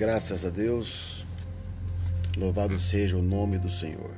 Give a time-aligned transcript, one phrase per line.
[0.00, 1.26] Graças a Deus,
[2.34, 4.14] louvado seja o nome do Senhor.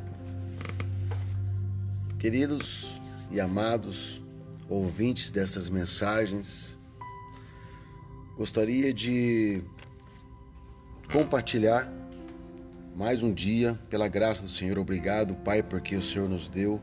[2.20, 3.00] Queridos
[3.32, 4.22] e amados
[4.68, 6.78] ouvintes dessas mensagens,
[8.36, 9.60] gostaria de
[11.12, 11.92] compartilhar
[12.94, 14.78] mais um dia, pela graça do Senhor.
[14.78, 16.80] Obrigado, Pai, porque o Senhor nos deu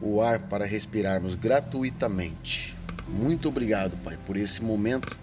[0.00, 2.76] o ar para respirarmos gratuitamente.
[3.06, 5.16] Muito obrigado, Pai, por esse momento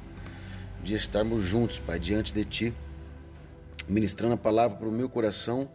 [0.81, 2.73] de estarmos juntos, Pai, diante de Ti,
[3.91, 5.69] ministrando a palavra para o meu coração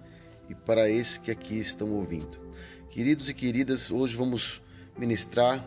[0.48, 2.40] e para esses que aqui estão ouvindo.
[2.88, 4.62] Queridos e queridas, hoje vamos
[4.96, 5.62] ministrar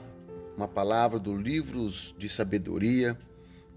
[0.57, 3.15] uma palavra do livro de sabedoria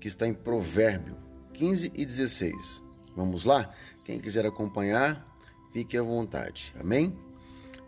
[0.01, 1.17] que está em Provérbio
[1.53, 2.83] 15 e 16.
[3.15, 3.75] Vamos lá?
[4.05, 5.23] Quem quiser acompanhar,
[5.71, 6.75] fique à vontade.
[6.81, 7.15] Amém?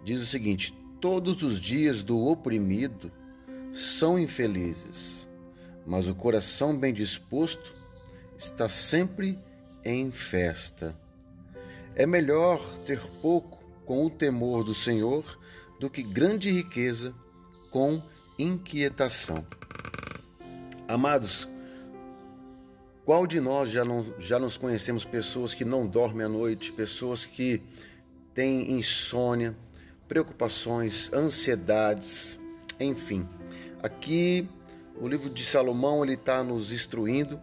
[0.04, 3.10] Diz o seguinte: Todos os dias do oprimido
[3.72, 5.26] são infelizes,
[5.86, 7.72] mas o coração bem disposto
[8.36, 9.38] está sempre
[9.84, 10.96] em festa.
[11.94, 15.38] É melhor ter pouco com o temor do Senhor
[15.78, 17.14] do que grande riqueza
[17.70, 18.02] com
[18.38, 19.46] inquietação.
[20.88, 21.48] Amados,
[23.04, 27.26] qual de nós já, não, já nos conhecemos pessoas que não dormem à noite, pessoas
[27.26, 27.62] que
[28.32, 29.54] têm insônia,
[30.08, 32.38] preocupações, ansiedades,
[32.80, 33.28] enfim.
[33.82, 34.48] Aqui
[35.00, 37.40] o livro de Salomão ele está nos instruindo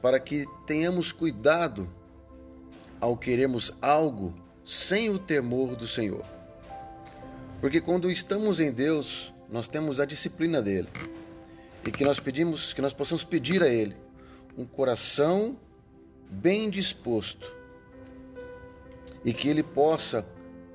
[0.00, 1.90] para que tenhamos cuidado
[3.00, 6.24] ao queremos algo sem o temor do Senhor.
[7.60, 10.88] Porque quando estamos em Deus, nós temos a disciplina dele.
[11.86, 13.96] E que nós pedimos, que nós possamos pedir a ele
[14.56, 15.56] um coração
[16.28, 17.54] bem disposto
[19.24, 20.26] e que ele possa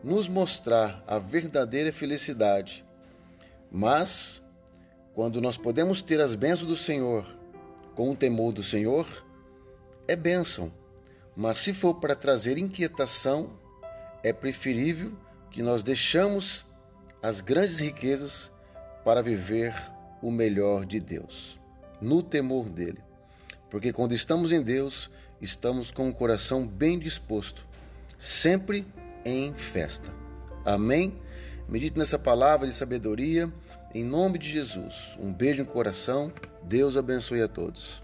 [0.04, 2.86] nos mostrar a verdadeira felicidade.
[3.72, 4.42] Mas
[5.14, 7.41] quando nós podemos ter as bênçãos do Senhor
[7.96, 9.06] com o temor do Senhor,
[10.08, 10.72] é bênção.
[11.36, 13.58] Mas se for para trazer inquietação,
[14.24, 15.12] é preferível
[15.50, 16.66] que nós deixamos
[17.22, 18.52] as grandes riquezas
[19.04, 19.74] para viver
[20.22, 21.60] o melhor de Deus,
[22.00, 23.00] no temor dele.
[23.70, 25.10] Porque quando estamos em Deus,
[25.42, 27.66] estamos com o coração bem disposto,
[28.18, 28.86] sempre
[29.26, 30.14] em festa.
[30.66, 31.20] Amém?
[31.72, 33.50] Medite nessa palavra de sabedoria,
[33.96, 35.18] em nome de Jesus.
[35.18, 36.30] Um beijo no coração,
[36.64, 38.02] Deus abençoe a todos.